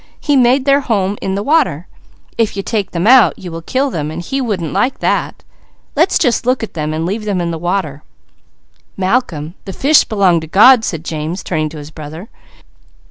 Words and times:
He 0.19 0.35
made 0.35 0.65
their 0.65 0.79
home 0.79 1.15
in 1.21 1.35
the 1.35 1.43
water. 1.43 1.85
If 2.35 2.57
you 2.57 2.63
take 2.63 2.89
them 2.89 3.05
out, 3.05 3.37
you 3.37 3.51
will 3.51 3.61
kill 3.61 3.91
them, 3.91 4.09
and 4.09 4.19
He 4.19 4.41
won't 4.41 4.73
like 4.73 4.97
that. 4.97 5.43
Let's 5.95 6.17
just 6.17 6.43
look 6.43 6.63
at 6.63 6.73
them, 6.73 6.91
and 6.91 7.05
leave 7.05 7.25
them 7.25 7.39
in 7.39 7.51
the 7.51 7.59
water." 7.59 8.01
"Malcolm, 8.97 9.53
the 9.65 9.73
fish 9.73 10.03
'belong 10.03 10.39
to 10.41 10.47
God,'" 10.47 10.83
said 10.83 11.05
James, 11.05 11.43
turning 11.43 11.69
to 11.69 11.77
his 11.77 11.91
brother. 11.91 12.29